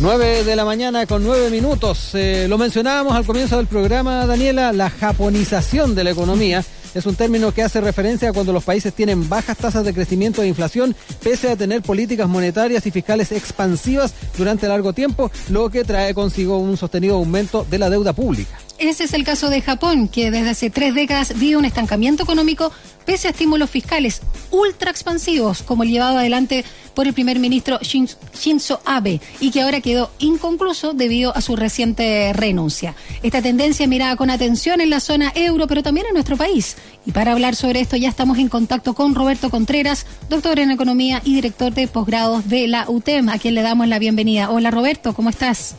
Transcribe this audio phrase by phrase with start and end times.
[0.00, 2.10] 9 de la mañana con 9 minutos.
[2.14, 6.64] Eh, lo mencionábamos al comienzo del programa, Daniela, la japonización de la economía.
[6.94, 10.42] Es un término que hace referencia a cuando los países tienen bajas tasas de crecimiento
[10.42, 15.84] e inflación, pese a tener políticas monetarias y fiscales expansivas durante largo tiempo, lo que
[15.84, 18.58] trae consigo un sostenido aumento de la deuda pública.
[18.84, 22.70] Ese es el caso de Japón, que desde hace tres décadas vive un estancamiento económico
[23.06, 28.82] pese a estímulos fiscales ultra expansivos, como el llevado adelante por el primer ministro Shinzo
[28.84, 32.94] Abe, y que ahora quedó inconcluso debido a su reciente renuncia.
[33.22, 36.76] Esta tendencia mirada con atención en la zona euro, pero también en nuestro país.
[37.06, 41.22] Y para hablar sobre esto ya estamos en contacto con Roberto Contreras, doctor en economía
[41.24, 44.50] y director de posgrados de la UTEM, a quien le damos la bienvenida.
[44.50, 45.74] Hola Roberto, ¿cómo estás?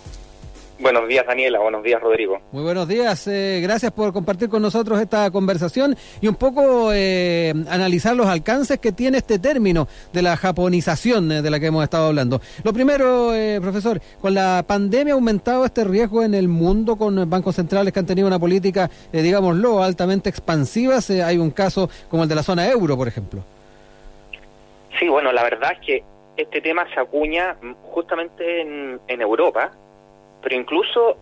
[0.77, 1.59] Buenos días, Daniela.
[1.59, 2.41] Buenos días, Rodrigo.
[2.51, 3.27] Muy buenos días.
[3.27, 8.79] Eh, gracias por compartir con nosotros esta conversación y un poco eh, analizar los alcances
[8.79, 12.41] que tiene este término de la japonización eh, de la que hemos estado hablando.
[12.63, 17.55] Lo primero, profesor, con la pandemia ha aumentado este riesgo en el mundo con bancos
[17.55, 20.99] centrales que han tenido una política, digámoslo, altamente expansiva.
[21.25, 23.41] hay un caso como el de la zona euro, por ejemplo.
[24.99, 26.03] Sí, bueno, la verdad es que
[26.35, 29.71] este tema se acuña justamente en, en Europa
[30.45, 31.17] pero incluso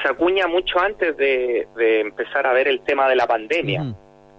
[0.00, 3.92] se acuña mucho antes de, empezar a ver el tema de la pandemia,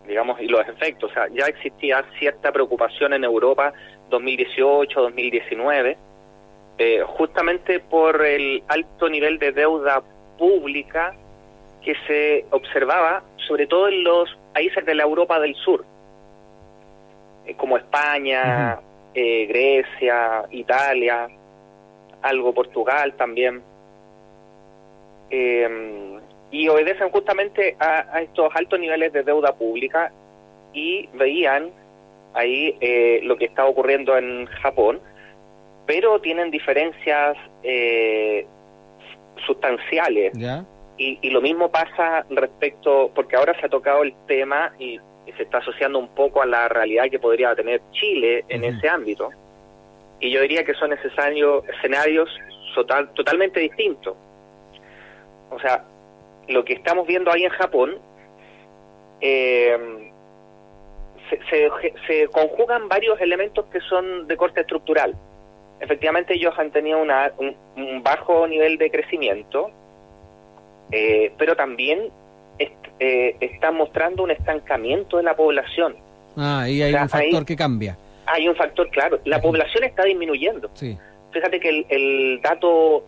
[0.08, 1.12] digamos, y los efectos.
[1.12, 3.74] O sea, ya existía cierta preocupación en Europa
[4.10, 5.98] 2018, 2019,
[6.78, 10.02] eh, justamente por el alto nivel de deuda
[10.38, 11.14] pública
[11.84, 15.84] que se observaba, sobre todo en los países de la Europa del Sur,
[17.46, 18.80] eh, como España,
[19.14, 21.28] eh, Grecia, Italia,
[22.22, 23.70] algo Portugal también
[25.32, 26.20] eh,
[26.52, 30.12] y obedecen justamente a, estos altos niveles de deuda pública
[30.74, 31.72] y veían
[32.34, 35.00] ahí eh, lo que está ocurriendo en Japón,
[35.86, 38.46] pero tienen diferencias eh,
[39.46, 40.34] sustanciales.
[40.98, 45.00] Y, y, lo mismo pasa respecto, porque ahora se ha tocado el tema y,
[45.38, 49.30] se está asociando un poco a la realidad que podría tener Chile en ese ámbito.
[50.20, 52.30] Y yo diría que son necesarios escenarios
[52.76, 54.18] total, totalmente distintos
[55.52, 55.84] o sea,
[56.48, 57.98] lo que estamos viendo ahí en Japón,
[59.20, 59.78] eh,
[62.08, 65.16] se, conjugan varios elementos que son de corte estructural.
[65.80, 69.72] Efectivamente, ellos han tenido una, un, bajo nivel de crecimiento,
[70.92, 72.10] eh, pero también
[73.00, 75.96] eh, están mostrando un estancamiento de la población.
[76.38, 77.98] Ah, y hay un factor que cambia.
[78.26, 79.20] Hay un factor, claro.
[79.26, 80.70] La población está disminuyendo.
[81.32, 83.04] Fíjate que el, el dato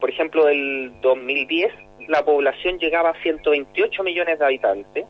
[0.00, 1.72] por ejemplo, del 2010
[2.08, 5.04] la población llegaba a 128 millones de habitantes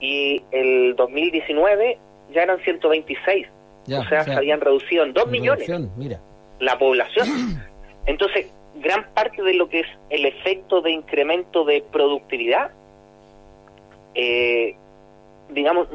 [0.00, 1.98] y el 2019
[2.32, 3.46] ya eran 126.
[3.86, 6.20] o, sea, se habían reducido en 2 millones mira.
[6.60, 7.28] la población.
[8.06, 12.70] Entonces, gran parte de lo que es el efecto de incremento de productividad,
[14.14, 14.76] eh,
[15.50, 15.88] digamos,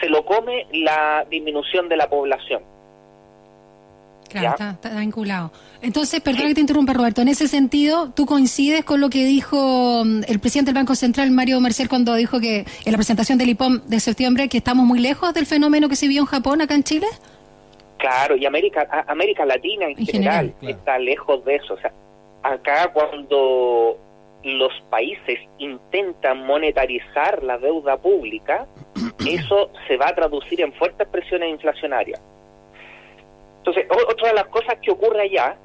[0.00, 2.62] se lo come la disminución de la población.
[4.32, 5.52] Claro, está, vinculado.
[5.80, 7.22] Entonces, perdón que te interrumpa, Roberto.
[7.22, 11.30] En ese sentido, ¿tú coincides con lo que dijo mm, el presidente del Banco Central,
[11.30, 15.00] Mario Mercier, cuando dijo que en la presentación del IPOM de septiembre que estamos muy
[15.00, 17.06] lejos del fenómeno que se vio en Japón, acá en Chile?
[17.98, 21.74] Claro, y América, América Latina en, general, está lejos de eso.
[21.74, 21.92] O sea,
[22.42, 23.96] acá cuando
[24.44, 28.66] los países intentan monetarizar la deuda pública,
[29.26, 32.20] eso se va a traducir en fuertes presiones inflacionarias.
[33.62, 35.56] Entonces, otra de las cosas que ocurre allá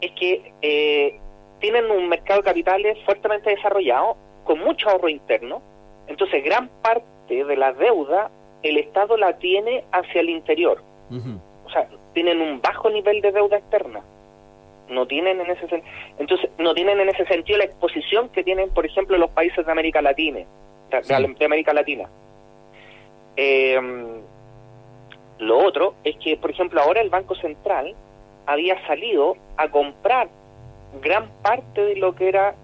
[0.00, 1.20] es que eh,
[1.60, 5.60] tienen un mercado de capitales fuertemente desarrollado, con mucho ahorro interno.
[6.06, 8.30] Entonces, gran parte de la deuda
[8.62, 10.82] el Estado la tiene hacia el interior.
[11.66, 14.00] O sea, tienen un bajo nivel de deuda externa.
[14.88, 15.82] No tienen en ese
[16.18, 19.72] entonces no tienen en ese sentido la exposición que tienen, por ejemplo, los países de
[19.72, 20.40] América Latina,
[20.90, 22.08] de, América Latina.
[23.36, 23.78] Eh,
[25.38, 27.94] lo otro es que, por ejemplo, ahora el Banco Central
[28.46, 30.28] había salido a comprar
[31.02, 32.54] gran parte de lo que era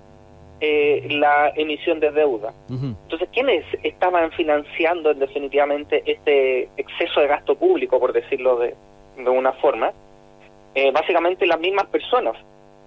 [0.60, 2.54] eh, la emisión de deuda.
[2.70, 8.74] Entonces, ¿quiénes estaban financiando definitivamente este exceso de gasto público, por decirlo de,
[9.16, 9.92] de una forma?
[10.74, 12.36] Eh, básicamente las mismas personas.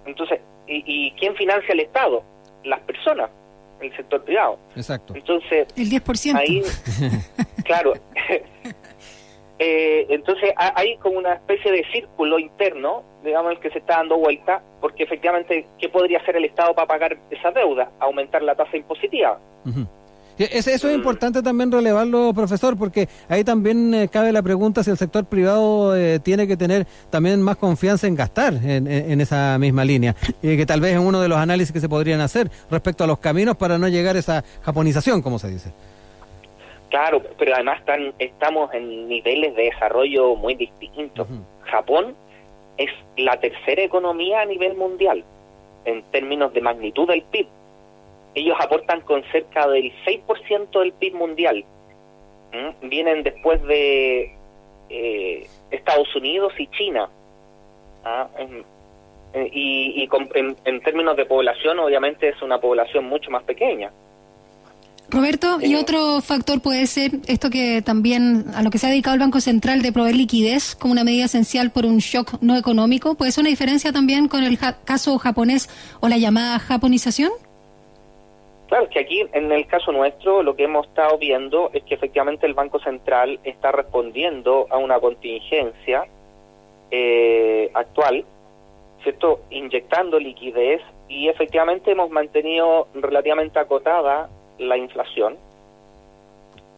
[0.06, 2.22] Entonces, ¿y, ¿y quién financia el Estado?
[2.64, 3.30] Las personas,
[3.80, 4.58] el sector privado.
[4.74, 5.14] Exacto.
[5.14, 6.34] Entonces, el 10%.
[6.34, 6.62] Ahí,
[7.64, 7.92] claro.
[9.58, 14.18] Eh, entonces hay como una especie de círculo interno, digamos, el que se está dando
[14.18, 17.90] vuelta, porque efectivamente, ¿qué podría hacer el Estado para pagar esa deuda?
[17.98, 19.38] Aumentar la tasa impositiva.
[20.38, 24.98] Eso es importante también relevarlo, profesor, porque ahí también eh, cabe la pregunta si el
[24.98, 30.14] sector privado eh, tiene que tener también más confianza en gastar en, esa misma línea,
[30.42, 33.06] y que tal vez es uno de los análisis que se podrían hacer respecto a
[33.06, 35.72] los caminos para no llegar a esa japonización, como se dice.
[36.96, 41.28] Claro, pero además están, estamos en niveles de desarrollo muy distintos.
[41.64, 42.14] Japón
[42.78, 45.24] es la tercera economía a nivel mundial
[45.84, 47.46] en términos de magnitud del PIB
[48.36, 51.64] ellos aportan con cerca del 6% del PIB mundial.
[52.82, 54.34] Vienen después de
[54.90, 57.08] eh, Estados Unidos y China.
[58.04, 58.28] ¿ah?
[59.34, 60.06] y,
[60.64, 63.90] en, términos de población, obviamente es una población mucho más pequeña.
[65.08, 69.14] Roberto, y otro factor puede ser esto que también a lo que se ha dedicado
[69.14, 73.14] el Banco Central de proveer liquidez como una medida esencial por un shock no económico.
[73.14, 75.68] ¿Puede ser una diferencia también con el caso japonés
[76.00, 77.30] o la llamada japonización?
[78.66, 82.46] Claro, que aquí en el caso nuestro lo que hemos estado viendo es que efectivamente
[82.46, 86.04] el Banco Central está respondiendo a una contingencia
[86.90, 88.24] eh, actual,
[89.04, 89.40] ¿cierto?
[89.50, 95.36] Inyectando liquidez y efectivamente hemos mantenido relativamente acotada la inflación,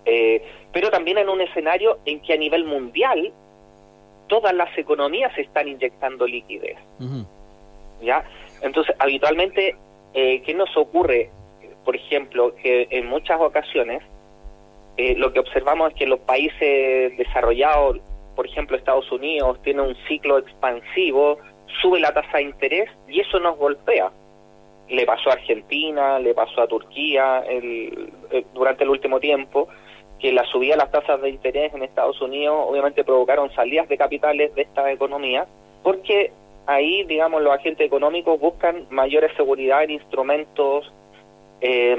[0.05, 0.43] eh,
[0.73, 3.33] pero también en un escenario en que a nivel mundial
[4.27, 6.79] todas las economías están inyectando liquidez.
[8.03, 8.25] ¿Ya?
[8.63, 9.77] Entonces, habitualmente,
[10.15, 11.31] eh, ¿qué nos ocurre?
[11.89, 14.03] por ejemplo, que en muchas ocasiones
[14.99, 17.99] eh, lo que observamos es que los países desarrollados,
[18.37, 21.39] por ejemplo Estados Unidos, tiene un ciclo expansivo,
[21.81, 24.11] sube la tasa de interés y eso nos golpea.
[24.89, 29.69] Le pasó a Argentina, le pasó a Turquía el, eh, durante el último tiempo,
[30.19, 33.97] que la subida de las tasas de interés en Estados Unidos obviamente provocaron salidas de
[33.97, 35.47] capitales de esta economía,
[35.83, 36.33] porque
[36.67, 40.93] ahí, digamos, los agentes económicos buscan mayores seguridad en instrumentos
[41.61, 41.97] eh,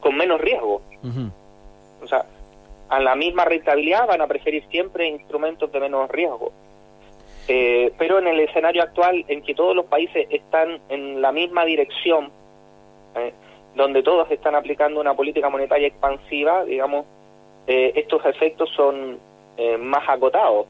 [0.00, 0.82] con menos riesgo.
[2.02, 2.24] O sea,
[2.88, 6.52] a la misma rentabilidad van a preferir siempre instrumentos de menos riesgo.
[7.48, 11.64] Eh, pero en el escenario actual, en que todos los países están en la misma
[11.64, 12.30] dirección,
[13.16, 13.32] eh,
[13.74, 17.06] donde todos están aplicando una política monetaria expansiva, digamos,
[17.66, 19.18] estos efectos son
[19.80, 20.66] más acotados.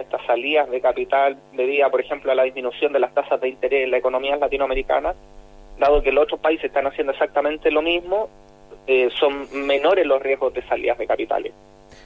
[0.00, 3.84] estas salidas de capital debido, por ejemplo, a la disminución de las tasas de interés
[3.84, 5.14] en la economía latinoamericana,
[5.78, 8.28] dado que los otros países están haciendo exactamente lo mismo,
[8.86, 11.52] eh, son menores los riesgos de salidas de capitales.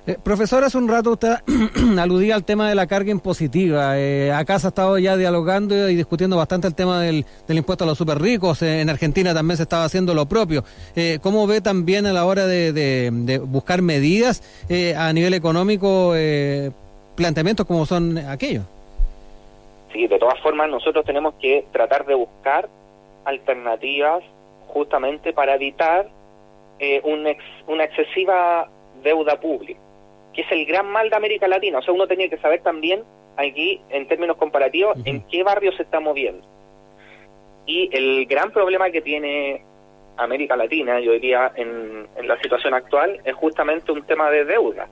[0.06, 1.35] Eh, profesor, hace un rato usted
[1.99, 3.99] aludía al tema de la carga impositiva.
[3.99, 7.87] Eh, acá se ha estado ya dialogando y discutiendo bastante el tema del, impuesto a
[7.87, 8.62] los super ricos.
[8.62, 10.65] en Argentina también se estaba haciendo lo propio.
[11.23, 14.43] ¿Cómo ve también a la hora de, buscar medidas
[14.97, 16.15] a nivel económico
[17.15, 18.65] planteamientos como son aquellos?
[19.93, 22.69] Sí, de todas formas nosotros tenemos que tratar de buscar
[23.25, 24.23] alternativas
[24.69, 26.09] justamente para evitar
[26.81, 28.69] eh, una excesiva
[29.03, 29.79] deuda pública,
[30.32, 31.79] que es el gran mal de América Latina.
[31.79, 33.05] O sea, uno tenía que saber también
[33.37, 36.47] aquí, en términos comparativos, en qué barrio se está moviendo.
[37.67, 39.62] Y el gran problema que tiene
[40.17, 44.88] América Latina, yo diría, en, la situación actual, es justamente un tema de deuda.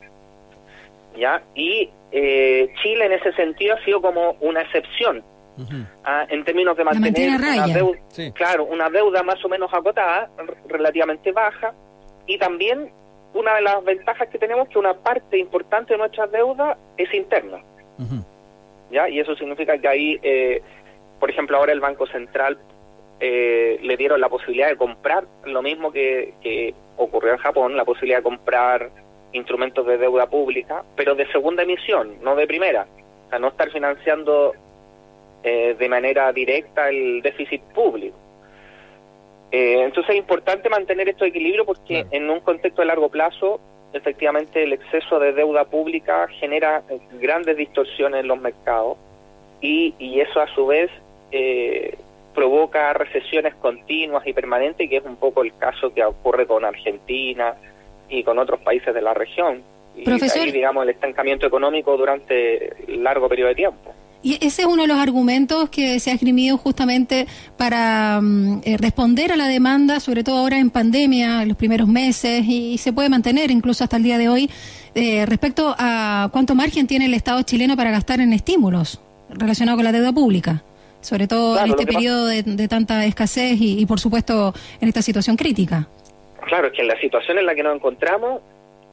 [1.16, 1.42] ¿Ya?
[1.54, 5.24] Y eh, Chile en ese sentido ha sido como una excepción
[6.04, 7.98] Ah, en términos de mantener una deuda,
[8.34, 10.28] claro, una deuda más o menos acotada,
[10.68, 11.72] relativamente baja,
[12.26, 12.90] y también
[13.34, 17.12] una de las ventajas que tenemos es que una parte importante de nuestra deuda es
[17.12, 17.58] interna.
[18.90, 19.08] ¿Ya?
[19.08, 20.62] Y eso significa que ahí, eh,
[21.18, 22.58] por ejemplo, ahora el Banco Central
[23.20, 27.84] eh, le dieron la posibilidad de comprar lo mismo que, que ocurrió en Japón, la
[27.84, 28.90] posibilidad de comprar
[29.32, 32.86] instrumentos de deuda pública, pero de segunda emisión, no de primera.
[33.26, 34.54] O sea, no estar financiando
[35.42, 38.16] eh, de manera directa el déficit público.
[39.50, 43.60] Eh, entonces es importante mantener este equilibrio porque en un contexto de largo plazo,
[43.92, 48.98] efectivamente el exceso de deuda pública genera eh, grandes distorsiones en los mercados
[49.60, 50.90] y, y eso a su vez
[52.34, 57.54] provoca recesiones continuas y permanentes, que es un poco el caso que ocurre con Argentina
[58.08, 59.62] y con otros países de la región.
[59.96, 63.94] Y ahí, digamos, el estancamiento económico durante largo periodo de tiempo.
[64.22, 68.76] Y ese es uno de los argumentos que se ha esgrimido justamente para mm, eh,
[68.76, 72.92] responder a la demanda, sobre todo ahora en pandemia, en los primeros meses, y, se
[72.92, 74.50] puede mantener incluso hasta el día de hoy,
[74.94, 79.84] eh, respecto a cuánto margen tiene el Estado chileno para gastar en estímulos relacionados con
[79.84, 80.62] la deuda pública,
[81.00, 85.86] sobre todo en este periodo de, tanta escasez y, por supuesto, en esta situación crítica.
[86.46, 88.40] Claro, es que en la situación en la que nos encontramos,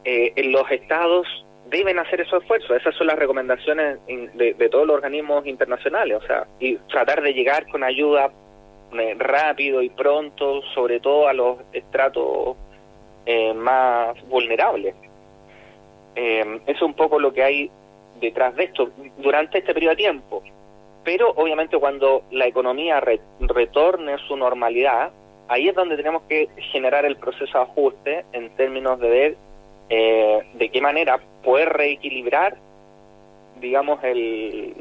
[0.03, 1.25] eh, en los estados
[1.69, 2.77] deben hacer esos esfuerzos.
[2.77, 7.67] Esas son las recomendaciones de, todos los organismos internacionales, o sea, y tratar de llegar
[7.67, 8.31] con ayuda
[8.93, 12.55] eh, rápido y pronto, sobre todo a los estratos
[13.25, 14.95] eh, más vulnerables.
[16.15, 17.71] Eh, es un poco lo que hay
[18.19, 20.43] detrás de esto durante este periodo de tiempo.
[21.03, 22.99] Pero obviamente cuando la economía
[23.39, 25.11] retorne a su normalidad,
[25.47, 29.37] ahí es donde tenemos que generar el proceso de ajuste en términos de ver
[29.89, 32.55] eh, de qué manera poder reequilibrar,
[33.59, 34.73] digamos, el,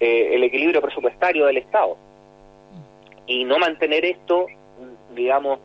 [0.00, 1.96] eh, el equilibrio presupuestario del Estado
[3.26, 4.46] y no mantener esto,
[5.14, 5.60] digamos,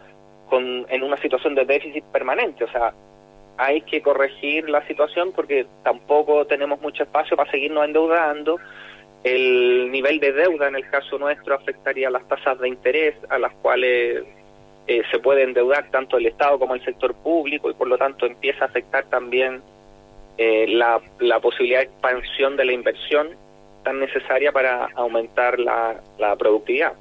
[0.49, 2.63] con, en una situación de déficit permanente.
[2.65, 2.93] O sea,
[3.57, 8.59] hay que corregir la situación porque tampoco tenemos mucho espacio para seguirnos endeudando.
[9.23, 13.53] El nivel de deuda en el caso nuestro afectaría las tasas de interés a las
[13.55, 14.25] cuales
[14.87, 18.25] eh, se puede endeudar tanto el Estado como el sector público y por lo tanto
[18.25, 19.61] empieza a afectar también
[20.37, 23.29] eh, la, la posibilidad de expansión de la inversión
[23.83, 26.93] tan necesaria para aumentar la, la productividad.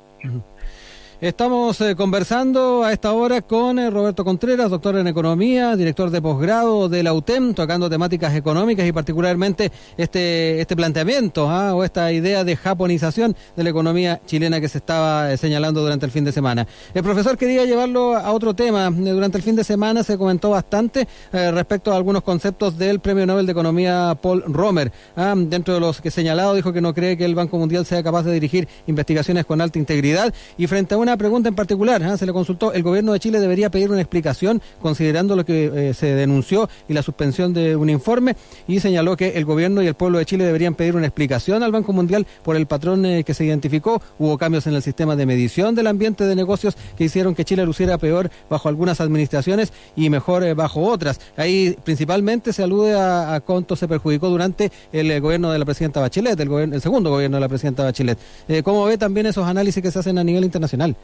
[1.22, 6.20] Estamos eh, conversando a esta hora con eh, Roberto Contreras, doctor en economía, director de
[6.20, 11.76] posgrado de la UTEM, tocando temáticas económicas y particularmente este este planteamiento ¿ah?
[11.76, 16.06] o esta idea de japonización de la economía chilena que se estaba eh, señalando durante
[16.06, 16.66] el fin de semana.
[16.92, 18.90] El profesor quería llevarlo a otro tema.
[18.90, 23.46] Durante el fin de semana se comentó bastante respecto a algunos conceptos del Premio Nobel
[23.46, 24.90] de Economía Paul Romer.
[25.14, 25.34] ¿ah?
[25.36, 28.24] Dentro de los que señalado dijo que no cree que el Banco Mundial sea capaz
[28.24, 32.16] de dirigir investigaciones con alta integridad y frente a una pregunta en particular, ¿ah?
[32.16, 35.95] se le consultó, el gobierno de Chile debería pedir una explicación considerando lo que eh,
[35.95, 39.95] se denunció y la suspensión de un informe y señaló que el gobierno y el
[39.95, 43.35] pueblo de Chile deberían pedir una explicación al Banco Mundial por el patrón eh, que
[43.35, 44.02] se identificó.
[44.19, 47.64] Hubo cambios en el sistema de medición del ambiente de negocios que hicieron que Chile
[47.64, 51.21] luciera peor bajo algunas administraciones y mejor eh, bajo otras.
[51.37, 56.38] Ahí principalmente se alude a, cuánto se perjudicó durante el gobierno de la presidenta Bachelet,
[56.38, 58.19] el, el segundo gobierno de la presidenta Bachelet.
[58.62, 60.97] ¿Cómo ve también esos análisis que se hacen a nivel internacional?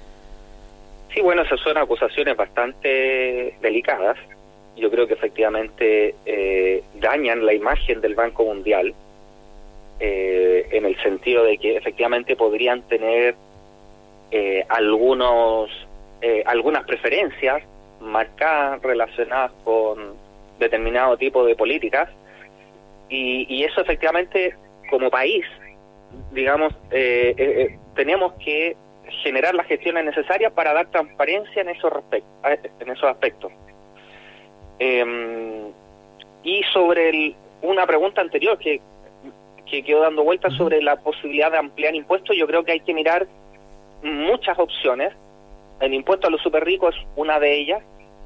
[1.15, 4.17] Sí, bueno, esas son acusaciones bastante delicadas.
[4.77, 8.95] Yo creo que efectivamente eh, dañan la imagen del Banco Mundial
[9.99, 13.35] eh, en el sentido de que efectivamente podrían tener
[14.31, 15.71] eh, algunos
[16.47, 17.63] algunas preferencias
[18.01, 20.15] marcadas relacionadas con
[20.59, 22.11] determinado tipo de políticas
[23.09, 24.57] y, y eso efectivamente
[24.91, 25.47] como país
[26.33, 26.75] digamos
[27.95, 28.77] tenemos que
[29.23, 31.93] generar las gestiones necesarias para dar transparencia en esos,
[32.43, 33.53] en esos aspectos.
[34.79, 35.73] Em,
[36.43, 38.81] y sobre el, una pregunta anterior que,
[39.67, 42.95] que quedó dando vueltas sobre la posibilidad de ampliar impuestos, yo creo que hay que
[42.95, 43.27] mirar
[44.03, 45.13] muchas opciones.
[45.81, 47.83] El impuesto a los super ricos es una de ellas,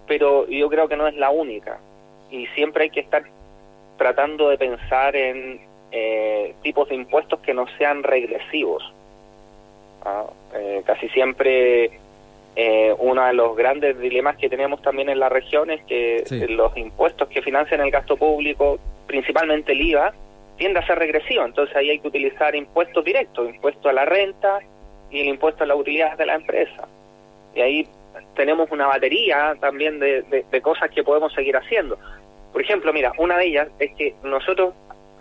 [0.06, 1.78] pero yo creo que no es la única.
[2.30, 3.24] Y siempre hay que estar
[3.98, 5.60] tratando de pensar en
[5.90, 8.82] eh, tipos de impuestos que no sean regresivos
[10.04, 10.26] ¿ah?
[10.54, 11.90] Eh, casi siempre
[12.54, 16.76] eh, uno de los grandes dilemas que tenemos también en la región es que los
[16.76, 20.12] impuestos que financian el gasto público, principalmente el IVA,
[20.56, 21.44] tiende a ser regresivo.
[21.44, 24.58] Entonces ahí hay que utilizar impuestos directos, impuesto a la renta
[25.10, 26.86] y el impuesto a la utilidad de la empresa.
[27.54, 27.88] Y ahí
[28.36, 31.98] tenemos una batería también de, cosas que podemos seguir haciendo.
[32.52, 34.74] Por ejemplo, mira, una de ellas es que nosotros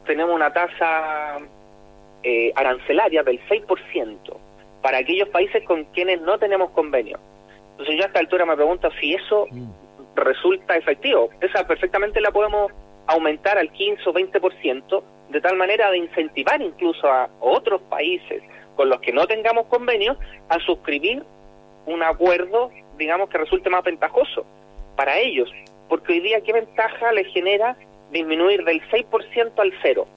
[0.06, 1.40] tenemos una tasa
[2.24, 4.18] eh, arancelaria del 6%
[4.82, 7.20] para aquellos países con quienes no tenemos convenio.
[7.72, 9.70] Entonces yo a esta altura me pregunto si eso mm.
[10.16, 11.30] resulta efectivo.
[11.42, 12.72] Esa perfectamente la podemos
[13.08, 18.44] aumentar al 15 o 20%, de tal manera de incentivar incluso a otros países
[18.76, 20.18] con los que no tengamos convenio
[20.50, 21.24] a suscribir
[21.86, 24.46] un acuerdo, digamos, que resulte más ventajoso
[24.96, 25.52] para ellos.
[25.90, 27.76] Porque hoy día, ¿qué ventaja les genera
[28.12, 30.08] disminuir del 6% al cero?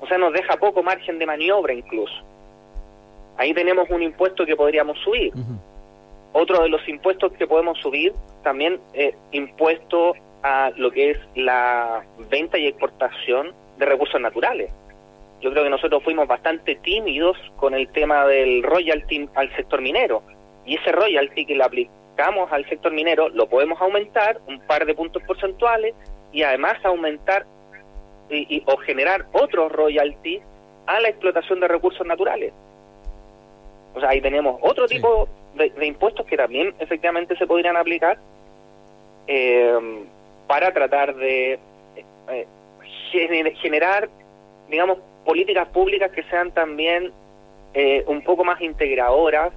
[0.00, 2.14] O sea, nos deja poco margen de maniobra incluso.
[3.40, 5.32] Ahí tenemos un impuesto que podríamos subir.
[6.34, 12.04] Otro de los impuestos que podemos subir también es impuesto a lo que es la
[12.28, 14.70] venta y exportación de recursos naturales.
[15.40, 20.22] Yo creo que nosotros fuimos bastante tímidos con el tema del royalty al sector minero.
[20.66, 24.94] Y ese royalty que le aplicamos al sector minero lo podemos aumentar un par de
[24.94, 25.94] puntos porcentuales
[26.30, 27.46] y además aumentar
[28.28, 30.42] y, o generar otros royalties
[30.84, 32.52] a la explotación de recursos naturales.
[33.94, 38.18] O sea, ahí tenemos otro tipo de, impuestos que también efectivamente se podrían aplicar
[39.26, 40.04] eh,
[40.46, 41.58] para tratar de
[42.28, 42.46] eh,
[43.60, 44.08] generar,
[44.68, 47.12] digamos, políticas públicas que sean también
[47.74, 49.52] eh, un poco más integradoras,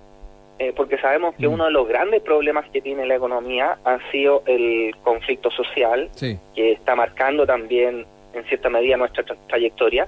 [0.77, 1.53] porque sabemos que mm.
[1.53, 6.71] uno de los grandes problemas que tiene la economía ha sido el conflicto social, que
[6.71, 10.07] está marcando también en cierta medida nuestra trayectoria,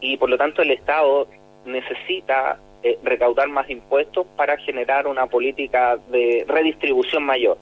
[0.00, 1.28] y por lo tanto el Estado
[1.66, 7.58] necesita eh, recaudar más impuestos para generar una política de redistribución mayor.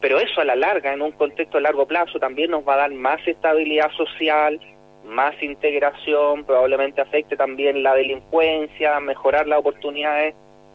[0.00, 2.78] pero eso a la larga, en un contexto a largo plazo, también nos va a
[2.78, 4.60] dar más estabilidad social,
[5.04, 10.34] más integración, probablemente afecte también la delincuencia, mejorar las oportunidades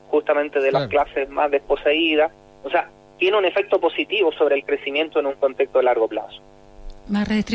[0.09, 2.31] justamente de las clases más desposeídas.
[2.63, 6.41] O sea, tiene un efecto positivo sobre el crecimiento en un contexto a largo plazo.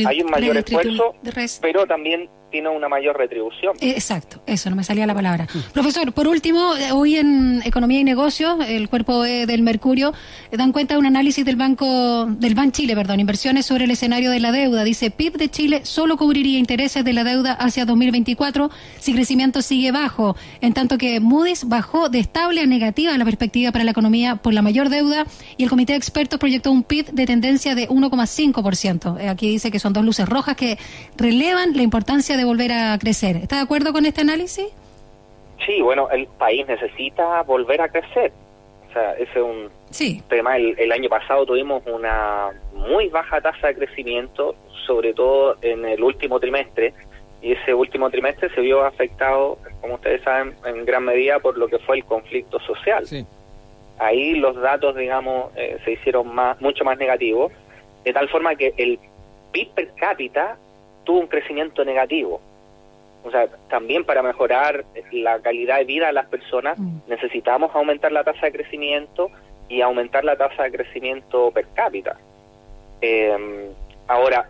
[0.06, 1.14] Hay un mayor esfuerzo,
[1.62, 3.74] pero también tiene una mayor retribución.
[3.80, 5.46] Eh, exacto, eso, no me salía la palabra.
[5.72, 10.12] Profesor, por último, eh, hoy en Economía y Negocios, el cuerpo del Mercurio,
[10.50, 13.90] eh, dan cuenta de un análisis del Banco, del Ban Chile, perdón, inversiones sobre el
[13.90, 14.84] escenario de la deuda.
[14.84, 19.90] Dice, PIB de Chile solo cubriría intereses de la deuda hacia 2024 si crecimiento sigue
[19.92, 24.36] bajo, en tanto que Moody's bajó de estable a negativa la perspectiva para la economía
[24.36, 25.26] por la mayor deuda
[25.56, 29.28] y el comité de expertos proyectó un PIB de tendencia de 1,5%.
[29.28, 30.78] Aquí dice que son dos luces rojas que
[31.16, 33.36] relevan la importancia de volver a crecer.
[33.36, 34.66] ¿Está de acuerdo con este análisis?
[35.64, 38.32] Sí, bueno, el país necesita volver a crecer.
[38.88, 40.56] O sea, ese es un tema.
[40.56, 44.54] El, año pasado tuvimos una muy baja tasa de crecimiento,
[44.86, 46.92] sobre todo en el último trimestre,
[47.42, 51.68] y ese último trimestre se vio afectado, como ustedes saben, en gran medida por lo
[51.68, 53.04] que fue el conflicto social.
[53.98, 57.52] Ahí los datos, digamos, eh, se hicieron más, mucho más negativos,
[58.04, 58.98] de tal forma que el
[59.52, 60.58] PIB per cápita
[61.06, 62.42] tuvo un crecimiento negativo.
[63.24, 67.08] O sea, también para mejorar la calidad de vida de las personas mm.
[67.08, 69.30] necesitamos aumentar la tasa de crecimiento
[69.68, 72.18] y aumentar la tasa de crecimiento per cápita.
[73.00, 73.72] Em,
[74.06, 74.48] ahora,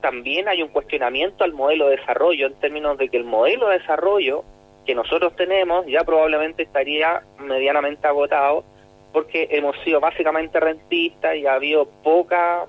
[0.00, 3.78] también hay un cuestionamiento al modelo de desarrollo en términos de que el modelo de
[3.78, 4.44] desarrollo
[4.84, 8.64] que nosotros tenemos ya probablemente estaría medianamente agotado
[9.12, 12.66] porque hemos sido básicamente rentistas y ha habido poca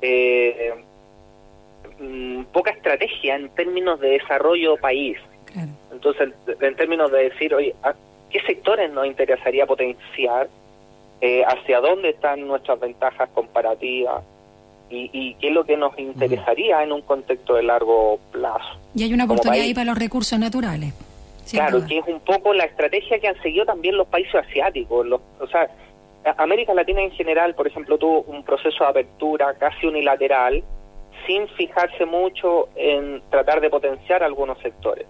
[0.00, 0.74] eh,
[1.98, 5.18] Mm, poca estrategia en términos de desarrollo país.
[5.90, 7.74] Entonces, en términos de decir, oye,
[8.30, 10.48] ¿qué sectores nos interesaría potenciar?
[11.22, 14.22] Eh, ¿Hacia dónde están nuestras ventajas comparativas?
[14.90, 18.78] Y, qué es lo que nos interesaría en un contexto de largo plazo.
[18.94, 20.92] Y hay una oportunidad ahí para los recursos naturales.
[21.50, 25.06] Claro, que es un poco la estrategia que han seguido también los países asiáticos.
[25.06, 25.68] Los, o sea,
[26.36, 30.62] América Latina en general, por ejemplo, tuvo un proceso de apertura casi unilateral
[31.26, 35.06] sin fijarse mucho en tratar de potenciar algunos sectores.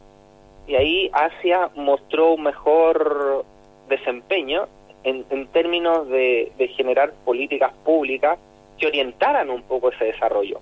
[0.66, 3.44] Y ahí Asia mostró un mejor
[3.88, 4.66] desempeño
[5.04, 8.38] en, términos de generar políticas públicas
[8.78, 10.60] que orientaran un poco ese desarrollo.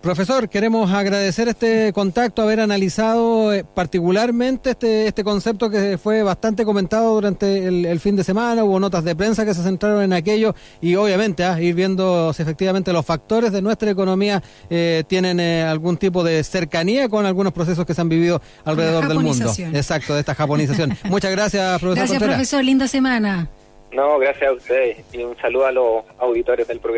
[0.00, 6.64] Profesor, queremos agradecer este contacto, haber analizado eh, particularmente este, este concepto que fue bastante
[6.64, 10.54] comentado durante el, fin de semana, hubo notas de prensa que se centraron en aquello
[10.80, 15.64] y obviamente ah, ir viendo si efectivamente los factores de nuestra economía eh, tienen eh,
[15.64, 19.52] algún tipo de cercanía con algunos procesos que se han vivido alrededor del mundo.
[19.74, 20.96] Exacto, de esta japonización.
[21.10, 22.08] Muchas gracias, profesor.
[22.08, 22.64] Gracias, profesor.
[22.64, 23.50] Linda semana.
[23.92, 26.90] No, gracias a ustedes y un saludo a los auditores del programa.